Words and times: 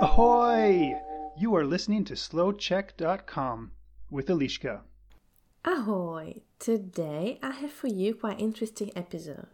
Ahoy! 0.00 0.94
You 1.36 1.54
are 1.54 1.66
listening 1.66 2.04
to 2.04 2.14
slowcheck.com 2.14 3.72
with 4.10 4.28
Alishka. 4.28 4.80
Ahoy! 5.66 6.40
Today 6.58 7.38
I 7.42 7.50
have 7.50 7.72
for 7.72 7.88
you 7.88 8.14
quite 8.14 8.40
interesting 8.40 8.90
episode. 8.96 9.48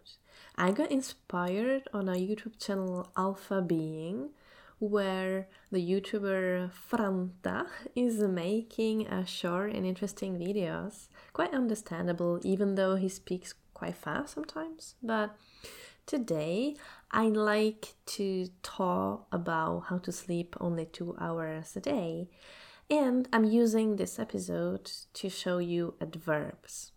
I 0.55 0.71
got 0.71 0.93
inspired 0.93 1.89
on 1.93 2.09
a 2.09 2.13
YouTube 2.13 2.65
channel 2.65 3.11
Alpha 3.17 3.61
Being 3.61 4.31
where 4.79 5.49
the 5.73 5.85
YouTuber 5.85 6.71
Franta 6.71 7.67
is 7.97 8.21
making 8.21 9.09
a 9.09 9.27
short 9.27 9.73
and 9.73 9.85
interesting 9.85 10.39
videos. 10.39 11.09
Quite 11.33 11.53
understandable 11.53 12.39
even 12.45 12.77
though 12.77 12.95
he 12.95 13.09
speaks 13.09 13.55
quite 13.75 13.97
fast 13.97 14.35
sometimes, 14.35 14.95
but 15.03 15.37
Today, 16.07 16.77
I 17.11 17.25
like 17.25 17.95
to 18.15 18.47
talk 18.63 19.27
about 19.33 19.87
how 19.89 19.99
to 19.99 20.13
sleep 20.13 20.55
only 20.61 20.87
two 20.87 21.17
hours 21.21 21.75
a 21.75 21.81
day, 21.81 22.29
and 22.89 23.29
I'm 23.33 23.43
using 23.43 23.97
this 23.97 24.21
episode 24.21 24.89
to 25.15 25.29
show 25.29 25.59
you 25.59 25.95
adverbs. 26.01 26.93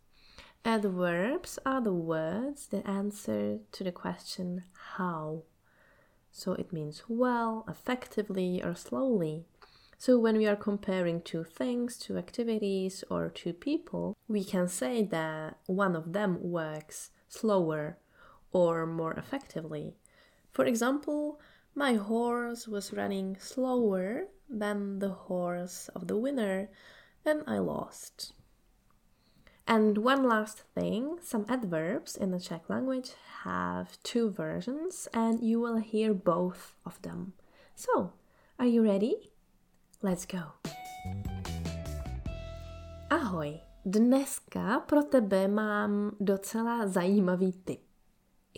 Adverbs 0.63 1.57
are 1.66 1.81
the 1.81 1.91
words 1.91 2.67
that 2.67 2.88
answer 2.88 3.57
to 3.71 3.83
the 3.83 3.91
question 3.91 4.66
how. 4.93 5.41
So 6.31 6.53
it 6.53 6.71
means 6.71 7.02
well, 7.07 7.66
effectively, 7.67 8.61
or 8.63 8.75
slowly. 8.75 9.45
So 9.97 10.19
when 10.19 10.38
we 10.38 10.45
are 10.45 10.55
comparing 10.55 11.23
two 11.23 11.44
things, 11.44 11.97
two 11.97 12.16
activities, 12.16 13.03
or 13.09 13.30
two 13.30 13.53
people, 13.53 14.16
we 14.27 14.44
can 14.44 14.67
say 14.67 15.02
that 15.05 15.57
one 15.66 15.95
of 15.95 16.13
them 16.13 16.38
works 16.44 17.09
slower 17.27 17.97
or 18.52 18.85
more 18.85 19.13
effectively. 19.13 19.95
For 20.52 20.66
example, 20.66 21.39
my 21.76 21.94
horse 21.94 22.67
was 22.67 22.94
running 22.94 23.38
slower 23.39 24.27
than 24.50 25.00
the 25.00 25.09
horse 25.09 25.89
of 25.95 26.08
the 26.08 26.17
winner, 26.17 26.69
and 27.25 27.44
I 27.47 27.59
lost. 27.59 28.33
And 29.67 30.00
one 30.00 30.28
last 30.28 30.64
thing 30.73 31.19
some 31.22 31.45
adverbs 31.47 32.16
in 32.16 32.31
the 32.31 32.39
Czech 32.39 32.69
language 32.69 33.11
have 33.44 34.02
two 34.03 34.31
versions, 34.31 35.08
and 35.13 35.44
you 35.44 35.59
will 35.59 35.78
hear 35.78 36.13
both 36.13 36.73
of 36.86 37.00
them. 37.03 37.34
So, 37.75 38.13
are 38.58 38.66
you 38.66 38.84
ready? 38.84 39.31
Let's 40.02 40.25
go. 40.25 40.58
Ahoj, 43.09 43.59
dneska 43.86 44.80
pro 44.80 45.03
tebe 45.03 45.47
mám 45.47 46.11
docela 46.19 46.88
zajímavý 46.88 47.53
tip. 47.53 47.88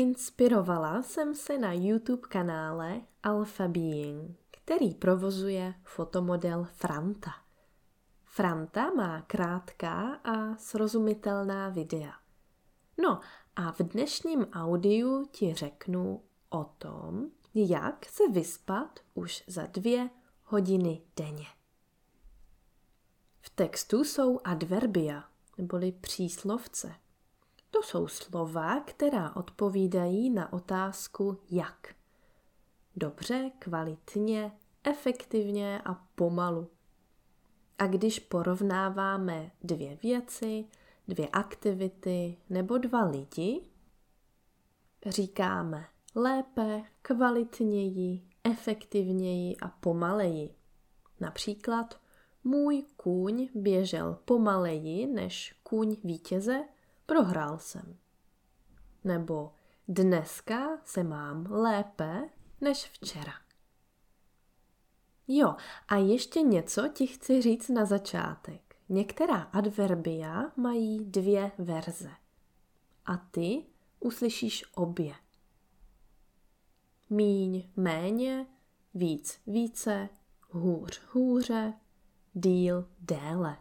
Inspirovala 0.02 1.02
jsem 1.02 1.35
se 1.35 1.57
na 1.57 1.73
YouTube 1.73 2.27
kanále 2.27 3.02
Alpha 3.23 3.67
Being, 3.67 4.38
který 4.52 4.93
provozuje 4.93 5.73
fotomodel 5.83 6.67
Franta. 6.71 7.31
Franta 8.23 8.91
má 8.93 9.21
krátká 9.21 10.13
a 10.13 10.55
srozumitelná 10.55 11.69
videa. 11.69 12.13
No 13.02 13.19
a 13.55 13.71
v 13.71 13.77
dnešním 13.77 14.45
audiu 14.53 15.25
ti 15.31 15.53
řeknu 15.53 16.23
o 16.49 16.63
tom, 16.63 17.31
jak 17.55 18.05
se 18.05 18.23
vyspat 18.27 18.99
už 19.13 19.43
za 19.47 19.65
dvě 19.65 20.09
hodiny 20.43 21.02
denně. 21.17 21.47
V 23.41 23.49
textu 23.49 24.03
jsou 24.03 24.39
adverbia, 24.43 25.23
neboli 25.58 25.91
příslovce. 25.91 26.95
To 27.72 27.83
jsou 27.83 28.08
slova, 28.08 28.80
která 28.80 29.36
odpovídají 29.36 30.30
na 30.30 30.53
otázku 30.53 31.38
jak. 31.52 31.95
Dobře, 32.95 33.52
kvalitně, 33.59 34.52
efektivně 34.83 35.81
a 35.86 35.94
pomalu. 36.16 36.67
A 37.77 37.88
když 37.88 38.19
porovnáváme 38.19 39.52
dvě 39.64 39.95
věci, 39.95 40.65
dvě 41.08 41.27
aktivity 41.27 42.37
nebo 42.49 42.77
dva 42.77 43.04
lidi, 43.04 43.61
říkáme 45.05 45.86
lépe, 46.15 46.83
kvalitněji, 47.02 48.27
efektivněji 48.43 49.58
a 49.58 49.67
pomaleji. 49.67 50.55
Například 51.20 51.99
můj 52.43 52.83
kůň 52.98 53.49
běžel 53.55 54.17
pomaleji 54.26 55.08
než 55.08 55.55
kůň 55.64 55.95
vítěze, 56.03 56.64
prohrál 57.06 57.60
jsem. 57.60 57.98
Nebo 59.04 59.54
dneska 59.88 60.78
se 60.84 61.04
mám 61.04 61.52
lépe 61.52 62.30
než 62.62 62.89
včera. 62.89 63.34
Jo, 65.28 65.56
a 65.88 65.95
ještě 65.95 66.42
něco 66.42 66.88
ti 66.88 67.08
chci 67.08 67.42
říct 67.42 67.70
na 67.70 67.86
začátek. 67.86 68.76
Některá 68.89 69.42
adverbia 69.42 70.52
mají 70.56 71.06
dvě 71.06 71.52
verze. 71.58 72.12
A 73.06 73.18
ty 73.18 73.66
uslyšíš 74.00 74.66
obě. 74.76 75.14
Míň, 77.10 77.70
méně, 77.76 78.48
víc, 78.94 79.42
více, 79.48 80.10
hůř, 80.50 81.02
hůře, 81.12 81.73
díl, 82.33 82.89
déle. 83.00 83.58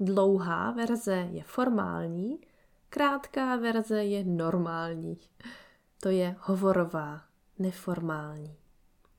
Dlouhá 0.00 0.70
verze 0.70 1.28
je 1.30 1.42
formální, 1.42 2.40
krátká 2.88 3.56
verze 3.56 4.04
je 4.04 4.24
normální. 4.24 5.18
To 6.02 6.08
je 6.08 6.36
hovorová, 6.40 7.20
neformální. 7.58 8.56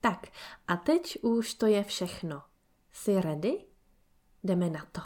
Tak 0.00 0.26
a 0.68 0.76
teď 0.76 1.18
už 1.22 1.54
to 1.54 1.66
je 1.66 1.84
všechno. 1.84 2.42
Jsi 2.92 3.20
ready? 3.20 3.64
Jdeme 4.44 4.70
na 4.70 4.86
to. 4.92 5.00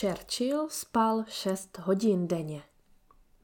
Churchill 0.00 0.68
spal 0.68 1.24
6 1.28 1.78
hodin 1.78 2.28
denně. 2.28 2.62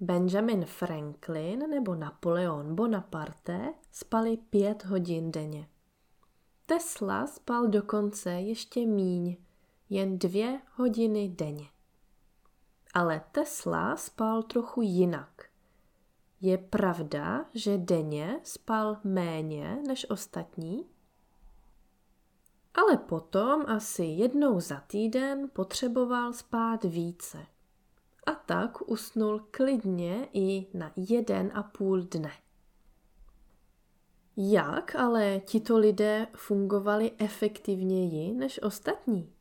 Benjamin 0.00 0.64
Franklin 0.64 1.70
nebo 1.70 1.94
Napoleon 1.94 2.74
Bonaparte 2.74 3.74
spali 3.90 4.36
5 4.36 4.84
hodin 4.84 5.32
denně. 5.32 5.68
Tesla 6.66 7.26
spal 7.26 7.66
dokonce 7.66 8.30
ještě 8.30 8.86
míň, 8.86 9.36
jen 9.90 10.18
dvě 10.18 10.60
hodiny 10.74 11.28
denně. 11.28 11.68
Ale 12.94 13.24
Tesla 13.32 13.96
spal 13.96 14.42
trochu 14.42 14.82
jinak. 14.82 15.44
Je 16.40 16.58
pravda, 16.58 17.44
že 17.54 17.78
denně 17.78 18.40
spal 18.42 18.96
méně 19.04 19.78
než 19.86 20.10
ostatní? 20.10 20.86
Ale 22.74 22.96
potom 22.96 23.64
asi 23.66 24.04
jednou 24.04 24.60
za 24.60 24.80
týden 24.80 25.50
potřeboval 25.52 26.32
spát 26.32 26.84
více. 26.84 27.46
A 28.26 28.32
tak 28.32 28.90
usnul 28.90 29.46
klidně 29.50 30.28
i 30.32 30.66
na 30.74 30.92
jeden 30.96 31.50
a 31.54 31.62
půl 31.62 32.02
dne. 32.02 32.32
Jak 34.36 34.96
ale 34.96 35.40
tito 35.40 35.78
lidé 35.78 36.26
fungovali 36.34 37.12
efektivněji 37.18 38.32
než 38.32 38.62
ostatní? 38.62 39.32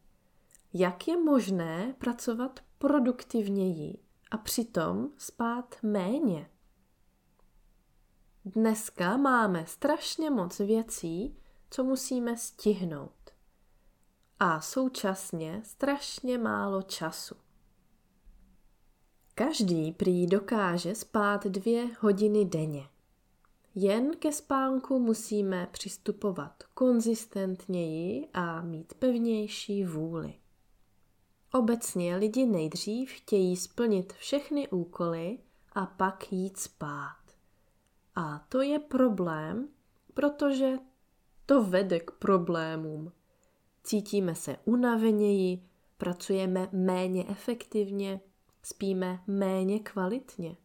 Jak 0.73 1.07
je 1.07 1.17
možné 1.17 1.95
pracovat 1.97 2.59
produktivněji 2.77 3.97
a 4.31 4.37
přitom 4.37 5.09
spát 5.17 5.75
méně? 5.83 6.49
Dneska 8.45 9.17
máme 9.17 9.65
strašně 9.65 10.29
moc 10.29 10.59
věcí, 10.59 11.37
co 11.69 11.83
musíme 11.83 12.37
stihnout. 12.37 13.31
A 14.39 14.61
současně 14.61 15.61
strašně 15.65 16.37
málo 16.37 16.81
času. 16.81 17.35
Každý 19.35 19.91
prý 19.91 20.27
dokáže 20.27 20.95
spát 20.95 21.45
dvě 21.45 21.87
hodiny 21.99 22.45
denně. 22.45 22.90
Jen 23.75 24.11
ke 24.19 24.31
spánku 24.31 24.99
musíme 24.99 25.67
přistupovat 25.71 26.63
konzistentněji 26.73 28.29
a 28.33 28.61
mít 28.61 28.93
pevnější 28.93 29.83
vůli. 29.83 30.33
Obecně 31.53 32.15
lidi 32.15 32.45
nejdřív 32.45 33.11
chtějí 33.11 33.55
splnit 33.55 34.13
všechny 34.13 34.69
úkoly 34.69 35.39
a 35.73 35.85
pak 35.85 36.31
jít 36.33 36.57
spát. 36.57 37.17
A 38.15 38.45
to 38.49 38.61
je 38.61 38.79
problém, 38.79 39.69
protože 40.13 40.77
to 41.45 41.63
vede 41.63 41.99
k 41.99 42.11
problémům. 42.11 43.11
Cítíme 43.83 44.35
se 44.35 44.57
unaveněji, 44.65 45.63
pracujeme 45.97 46.69
méně 46.71 47.25
efektivně, 47.27 48.19
spíme 48.63 49.23
méně 49.27 49.79
kvalitně 49.79 50.57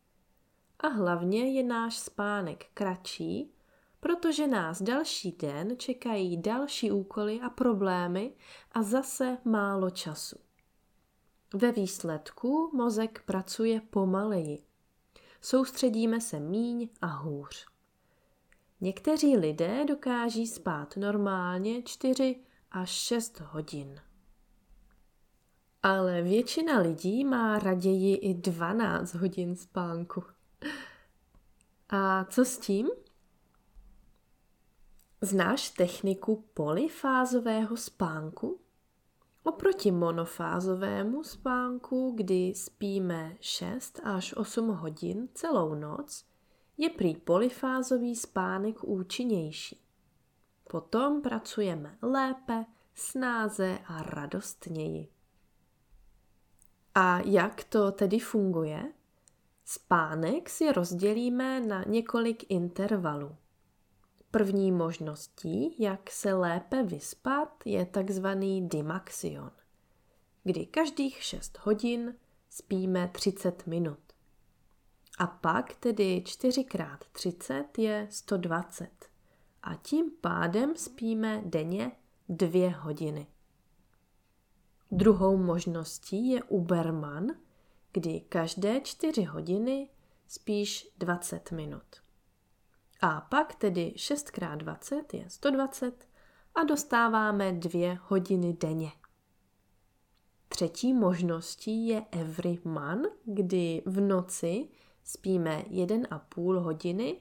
a 0.81 0.89
hlavně 0.89 1.53
je 1.53 1.63
náš 1.63 1.99
spánek 1.99 2.67
kratší, 2.75 3.53
protože 4.01 4.47
nás 4.47 4.83
další 4.83 5.33
den 5.33 5.79
čekají 5.79 6.43
další 6.43 6.91
úkoly 6.93 7.41
a 7.41 7.51
problémy 7.51 8.33
a 8.73 8.83
zase 8.83 9.39
málo 9.45 9.91
času. 9.91 10.37
Ve 11.55 11.73
výsledku 11.73 12.71
mozek 12.75 13.23
pracuje 13.27 13.81
pomaleji. 13.81 14.63
soustředíme 15.41 16.21
se 16.21 16.41
míň 16.41 16.89
a 17.01 17.07
hůř. 17.07 17.67
Někteří 18.81 19.37
lidé 19.37 19.85
dokáží 19.85 20.47
spát 20.47 20.97
normálně 20.97 21.83
4 21.83 22.41
až 22.71 22.91
6 22.91 23.41
hodin. 23.41 24.01
Ale 25.83 26.23
většina 26.23 26.79
lidí 26.79 27.25
má 27.25 27.59
raději 27.59 28.17
i 28.17 28.35
12 28.35 29.15
hodin 29.15 29.57
spánku. 29.57 30.36
A 31.91 32.25
co 32.25 32.45
s 32.45 32.59
tím? 32.59 32.89
Znáš 35.21 35.71
techniku 35.71 36.45
polifázového 36.55 37.77
spánku? 37.77 38.61
Oproti 39.43 39.91
monofázovému 39.91 41.25
spánku, 41.25 42.13
kdy 42.17 42.55
spíme 42.55 43.37
6 43.41 44.01
až 44.05 44.35
8 44.37 44.69
hodin 44.69 45.29
celou 45.35 45.75
noc, 45.75 46.25
je 46.79 46.91
prý 46.91 47.17
polifázový 47.17 48.17
spánek 48.17 48.85
účinnější. 48.85 49.83
Potom 50.71 51.23
pracujeme 51.23 51.99
lépe, 52.03 52.65
snáze 52.95 53.79
a 53.87 54.03
radostněji. 54.03 55.09
A 56.95 57.19
jak 57.19 57.65
to 57.65 57.93
tedy 57.93 58.19
funguje? 58.19 58.93
Spánek 59.69 60.51
si 60.51 60.73
rozdělíme 60.73 61.61
na 61.61 61.85
několik 61.87 62.51
intervalů. 62.51 63.37
První 64.31 64.73
možností, 64.73 65.77
jak 65.79 66.11
se 66.11 66.35
lépe 66.35 66.83
vyspat, 66.83 67.63
je 67.65 67.87
takzvaný 67.87 68.69
dimaxion, 68.69 69.51
kdy 70.45 70.67
každých 70.67 71.23
6 71.23 71.59
hodin 71.63 72.15
spíme 72.51 73.09
30 73.09 73.67
minut. 73.67 73.99
A 75.19 75.27
pak 75.27 75.75
tedy 75.75 76.23
4x30 76.27 77.65
je 77.79 78.07
120. 78.11 78.91
A 79.63 79.75
tím 79.75 80.11
pádem 80.21 80.77
spíme 80.77 81.43
denně 81.45 81.93
2 82.29 82.71
hodiny. 82.71 83.27
Druhou 84.91 85.37
možností 85.37 86.29
je 86.31 86.43
Uberman, 86.43 87.27
kdy 87.97 88.21
každé 88.21 88.81
4 88.81 89.23
hodiny 89.25 89.89
spíš 90.29 90.89
20 90.99 91.53
minut. 91.53 91.83
A 93.01 93.21
pak 93.21 93.55
tedy 93.55 93.95
6x20 93.97 95.03
je 95.13 95.31
120 95.31 96.09
a 96.55 96.65
dostáváme 96.65 97.53
2 97.53 97.99
hodiny 98.03 98.53
denně. 98.53 98.93
Třetí 100.49 100.93
možností 100.93 101.89
je 101.89 102.05
Everyman, 102.11 103.03
kdy 103.25 103.83
v 103.87 104.01
noci 104.01 104.69
spíme 105.05 105.63
1,5 105.63 106.59
hodiny 106.59 107.21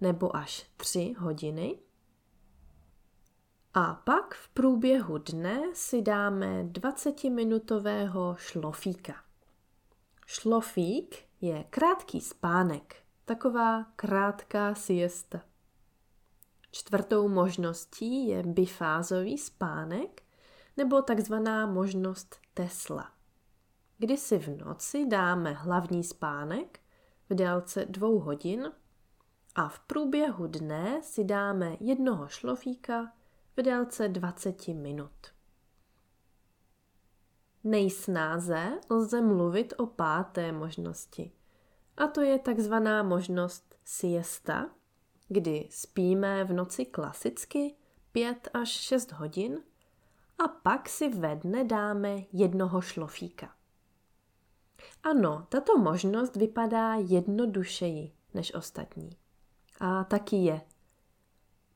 nebo 0.00 0.36
až 0.36 0.70
3 0.76 1.14
hodiny. 1.18 1.78
A 3.74 3.94
pak 3.94 4.34
v 4.34 4.48
průběhu 4.48 5.18
dne 5.18 5.62
si 5.72 6.02
dáme 6.02 6.64
20-minutového 6.64 8.36
šlofíka. 8.36 9.24
Šlofík 10.26 11.16
je 11.40 11.64
krátký 11.70 12.20
spánek, 12.20 12.96
taková 13.24 13.84
krátká 13.96 14.74
siesta. 14.74 15.40
Čtvrtou 16.70 17.28
možností 17.28 18.28
je 18.28 18.42
bifázový 18.42 19.38
spánek 19.38 20.22
nebo 20.76 21.02
takzvaná 21.02 21.66
možnost 21.66 22.36
Tesla, 22.54 23.10
kdy 23.98 24.16
si 24.16 24.38
v 24.38 24.64
noci 24.64 25.06
dáme 25.06 25.52
hlavní 25.52 26.04
spánek 26.04 26.80
v 27.30 27.34
délce 27.34 27.84
dvou 27.84 28.18
hodin 28.18 28.72
a 29.54 29.68
v 29.68 29.78
průběhu 29.78 30.46
dne 30.46 31.00
si 31.02 31.24
dáme 31.24 31.76
jednoho 31.80 32.28
šlofíka 32.28 33.12
v 33.56 33.62
délce 33.62 34.08
20 34.08 34.68
minut. 34.68 35.33
Nejsnáze 37.64 38.80
lze 38.90 39.20
mluvit 39.20 39.74
o 39.76 39.86
páté 39.86 40.52
možnosti, 40.52 41.32
a 41.96 42.06
to 42.06 42.20
je 42.20 42.38
takzvaná 42.38 43.02
možnost 43.02 43.74
siesta, 43.84 44.70
kdy 45.28 45.68
spíme 45.70 46.44
v 46.44 46.52
noci 46.52 46.84
klasicky 46.84 47.74
5 48.12 48.48
až 48.54 48.68
6 48.68 49.12
hodin 49.12 49.62
a 50.44 50.48
pak 50.48 50.88
si 50.88 51.08
ve 51.08 51.36
dne 51.36 51.64
dáme 51.64 52.22
jednoho 52.32 52.80
šlofíka. 52.80 53.54
Ano, 55.02 55.46
tato 55.48 55.78
možnost 55.78 56.36
vypadá 56.36 56.94
jednodušeji 56.94 58.12
než 58.34 58.54
ostatní. 58.54 59.16
A 59.80 60.04
taky 60.04 60.36
je. 60.36 60.60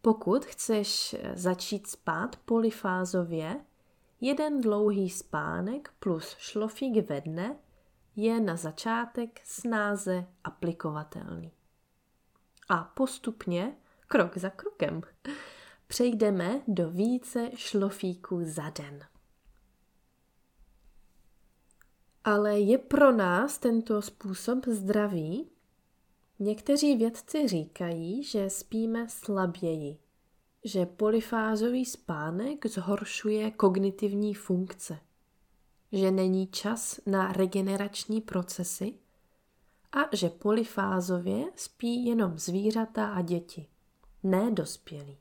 Pokud 0.03 0.45
chceš 0.45 1.17
začít 1.35 1.87
spát 1.87 2.37
polifázově, 2.37 3.65
jeden 4.21 4.61
dlouhý 4.61 5.11
spánek 5.11 5.95
plus 5.99 6.37
šlofík 6.39 7.09
ve 7.09 7.21
dne 7.21 7.57
je 8.17 8.41
na 8.41 8.57
začátek 8.57 9.41
snáze 9.45 10.27
aplikovatelný. 10.45 11.53
A 12.69 12.85
postupně, 12.85 13.77
krok 14.09 14.39
za 14.39 14.51
krokem, 14.51 15.01
přejdeme 15.87 16.63
do 16.69 16.91
více 16.91 17.51
šlofíků 17.55 18.41
za 18.43 18.71
den. 18.71 19.05
Ale 22.25 22.61
je 22.61 22.79
pro 22.79 23.13
nás 23.13 23.59
tento 23.59 24.03
způsob 24.03 24.67
zdravý? 24.67 25.51
Někteří 26.39 26.97
vědci 26.97 27.49
říkají, 27.49 28.25
že 28.25 28.51
spíme 28.51 29.09
slaběji, 29.09 29.99
že 30.69 30.87
polifázový 30.87 31.85
spánek 31.85 32.67
zhoršuje 32.67 33.51
kognitivní 33.51 34.35
funkce, 34.35 34.99
že 35.93 36.11
není 36.11 36.47
čas 36.47 37.01
na 37.07 37.33
regenerační 37.33 38.21
procesy 38.21 38.95
a 39.93 40.17
že 40.17 40.29
polifázově 40.29 41.45
spí 41.57 42.07
jenom 42.07 42.39
zvířata 42.39 43.13
a 43.13 43.23
děti, 43.23 43.67
ne 44.23 44.51
dospělí. 44.51 45.19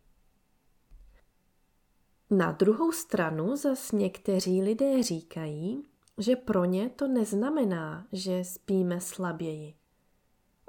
Na 2.29 2.51
druhou 2.51 2.91
stranu 2.91 3.55
zas 3.55 3.91
někteří 3.91 4.61
lidé 4.61 5.03
říkají, 5.03 5.83
že 6.17 6.35
pro 6.35 6.65
ně 6.65 6.89
to 6.89 7.07
neznamená, 7.07 8.07
že 8.11 8.43
spíme 8.43 9.01
slaběji. 9.01 9.75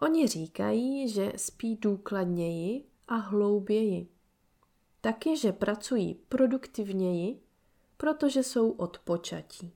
Oni 0.03 0.27
říkají, 0.27 1.09
že 1.09 1.33
spí 1.37 1.77
důkladněji 1.77 2.85
a 3.09 3.15
hlouběji. 3.15 4.18
Taky, 5.01 5.37
že 5.37 5.53
pracují 5.53 6.15
produktivněji, 6.15 7.41
protože 7.97 8.43
jsou 8.43 8.71
odpočatí. 8.71 9.73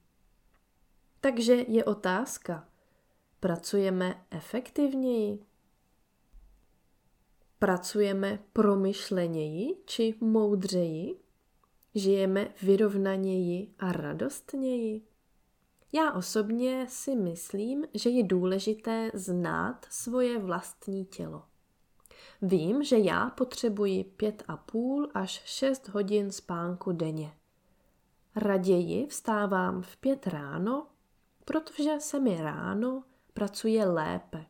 Takže 1.21 1.55
je 1.69 1.85
otázka, 1.85 2.69
pracujeme 3.41 4.25
efektivněji? 4.31 5.47
Pracujeme 7.59 8.38
promyšleněji 8.52 9.76
či 9.85 10.14
moudřeji? 10.21 11.21
Žijeme 11.95 12.49
vyrovnaněji 12.62 13.75
a 13.79 13.93
radostněji? 13.93 15.02
Já 15.93 16.12
osobně 16.12 16.87
si 16.88 17.17
myslím, 17.17 17.85
že 17.95 18.11
je 18.11 18.23
důležité 18.23 19.11
znát 19.14 19.87
svoje 19.91 20.38
vlastní 20.38 21.05
tělo. 21.05 21.43
Vím, 22.42 22.84
že 22.84 22.99
já 22.99 23.30
potřebuji 23.30 24.04
pět 24.04 24.44
a 24.49 24.56
půl 24.56 25.08
až 25.14 25.42
6 25.44 25.88
hodin 25.88 26.32
spánku 26.32 26.92
denně. 26.92 27.32
Raději 28.37 29.06
vstávám 29.06 29.82
v 29.82 29.96
pět 29.96 30.26
ráno, 30.26 30.87
protože 31.44 32.00
se 32.00 32.20
mi 32.20 32.42
ráno 32.42 33.04
pracuje 33.34 33.84
lépe. 33.84 34.46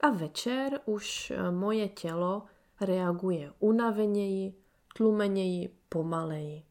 A 0.00 0.10
večer 0.10 0.80
už 0.84 1.30
eh, 1.30 1.50
moje 1.50 1.88
tělo 1.88 2.42
reaguje 2.80 3.52
unaveněji, 3.58 4.54
tlumeněji, 4.96 5.76
pomaleji. 5.88 6.64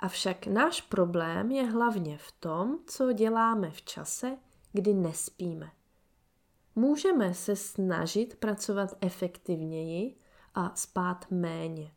Avšak 0.00 0.46
náš 0.46 0.80
problém 0.80 1.50
je 1.50 1.64
hlavně 1.64 2.18
v 2.18 2.32
tom, 2.32 2.78
co 2.86 3.12
děláme 3.12 3.70
v 3.70 3.82
čase, 3.82 4.38
kdy 4.72 4.94
nespíme. 4.94 5.70
Můžeme 6.78 7.34
se 7.34 7.56
snažit 7.56 8.36
pracovat 8.36 8.96
efektivněji 9.00 10.16
a 10.54 10.74
spát 10.74 11.30
méně. 11.30 11.92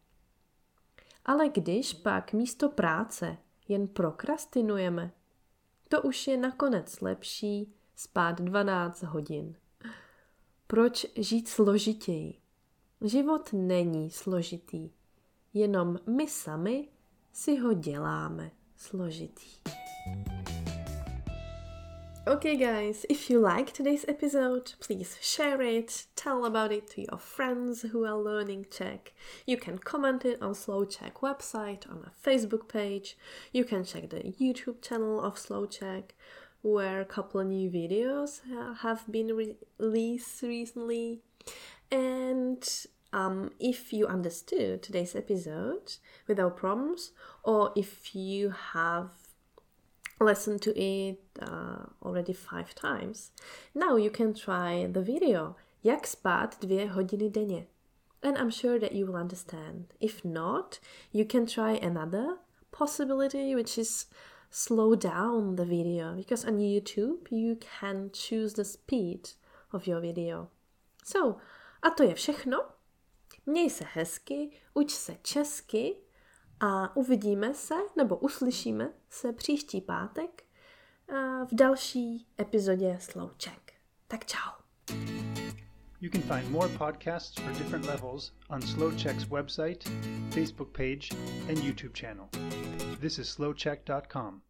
Ale 1.26 1.50
když 1.50 1.94
pak 1.94 2.34
místo 2.34 2.70
práce 2.70 3.38
jen 3.68 3.88
prokrastinujeme, 3.88 5.12
to 5.88 6.02
už 6.02 6.28
je 6.28 6.38
nakonec 6.38 7.02
lepší 7.02 7.74
spát 7.96 8.42
12 8.42 9.04
hodin. 9.04 9.56
Proč 10.68 11.06
žít 11.16 11.48
složitěji? 11.48 12.38
Život 13.02 13.50
není 13.54 14.10
složitý, 14.10 14.92
jenom 15.54 16.00
my 16.08 16.28
sami 16.28 16.88
si 17.34 17.60
ho 17.60 17.74
děláme 17.74 18.52
složitý. 18.76 19.81
Okay, 22.28 22.56
guys, 22.56 23.04
if 23.10 23.32
you 23.32 23.40
like 23.40 23.74
today's 23.74 24.06
episode, 24.08 24.74
please 24.80 25.18
share 25.20 25.60
it, 25.60 26.06
tell 26.16 26.46
about 26.46 26.72
it 26.72 26.88
to 26.92 27.02
your 27.02 27.18
friends 27.18 27.82
who 27.82 28.06
are 28.06 28.16
learning 28.16 28.68
Czech. 28.70 29.12
You 29.48 29.58
can 29.58 29.80
comment 29.80 30.24
it 30.24 30.40
on 30.40 30.54
Slow 30.54 30.86
Czech 30.86 31.22
website, 31.22 31.90
on 31.90 32.06
a 32.06 32.30
Facebook 32.30 32.70
page. 32.70 33.18
You 33.52 33.64
can 33.66 33.84
check 33.84 34.12
the 34.12 34.36
YouTube 34.40 34.84
channel 34.84 35.20
of 35.20 35.40
Slow 35.40 35.66
Czech, 35.66 36.14
where 36.62 37.02
a 37.02 37.06
couple 37.06 37.42
of 37.42 37.48
new 37.48 37.72
videos 37.72 38.42
uh, 38.56 38.76
have 38.76 39.12
been 39.12 39.36
re- 39.36 39.58
released 39.80 40.44
recently. 40.44 41.22
And 41.90 42.64
um, 43.14 43.52
if 43.60 43.92
you 43.92 44.06
understood 44.06 44.84
today's 44.84 45.16
episode 45.16 45.96
without 46.28 46.56
problems, 46.56 47.14
or 47.44 47.74
if 47.76 48.16
you 48.16 48.54
have 48.74 49.10
listened 50.22 50.62
to 50.62 50.72
it 50.80 51.20
uh, 51.42 51.86
already 52.02 52.34
five 52.34 52.74
times. 52.76 53.32
Now 53.74 53.98
you 53.98 54.10
can 54.10 54.34
try 54.34 54.88
the 54.88 55.02
video 55.02 55.56
Jak 55.84 56.08
spát 56.08 56.62
dvě 56.62 56.92
hodiny 56.92 57.30
denně. 57.30 57.68
And 58.24 58.38
I'm 58.38 58.52
sure 58.52 58.80
that 58.80 58.92
you 58.92 59.06
will 59.06 59.22
understand. 59.22 59.94
If 60.00 60.24
not, 60.24 60.80
you 61.14 61.26
can 61.32 61.46
try 61.46 61.80
another 61.86 62.38
possibility, 62.70 63.56
which 63.56 63.78
is 63.78 64.10
slow 64.52 64.96
down 64.96 65.56
the 65.56 65.66
video 65.66 66.16
because 66.16 66.48
on 66.48 66.58
YouTube 66.58 67.32
you 67.32 67.56
can 67.80 68.10
choose 68.10 68.54
the 68.56 68.64
speed 68.64 69.28
of 69.72 69.88
your 69.88 70.02
video. 70.02 70.48
So, 71.04 71.38
a 71.82 71.90
to 71.90 72.04
je 72.04 72.16
všechno. 72.16 72.58
Měj 73.46 73.70
se 73.70 73.86
hezky, 73.94 74.52
uč 74.74 74.92
se 74.92 75.18
česky 75.24 75.96
a 76.62 76.96
uvidíme 76.96 77.54
se 77.54 77.76
nebo 77.98 78.18
uslyšíme 78.18 78.90
se 79.10 79.34
příští 79.34 79.82
pátek 79.82 80.44
v 81.52 81.56
další 81.56 82.28
epizodě 82.40 82.98
Slow 83.00 83.32
Check. 83.44 83.72
Tak 84.08 84.26
čau. 84.26 84.52
You 86.02 86.10
can 86.10 86.22
find 86.22 86.52
more 86.52 86.70
podcasts 86.78 87.42
for 87.42 87.54
different 87.54 87.86
levels 87.86 88.32
on 88.50 88.62
SlowCheck's 88.62 89.26
website, 89.26 89.84
Facebook 90.32 90.70
page, 90.72 91.12
and 91.50 91.58
YouTube 91.58 91.94
channel. 91.94 92.28
This 93.00 93.20
is 93.20 93.30
slowcheck.com. 93.30 94.42